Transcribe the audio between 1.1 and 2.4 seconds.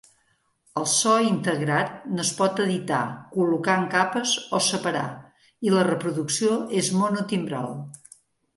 integrat no es